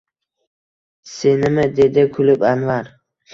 –Senimi?– 1.09 1.67
dedi 1.81 2.07
kulib 2.17 2.47
Anvar. 2.55 2.91